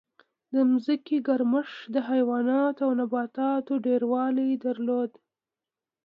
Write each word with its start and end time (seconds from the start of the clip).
د 0.53 0.55
ځمکې 0.85 1.17
ګرمښت 1.27 1.77
د 1.93 1.95
حیواناتو 2.09 2.81
او 2.85 2.91
نباتاتو 2.99 3.73
ډېروالی 3.85 4.51
درلود. 4.65 5.11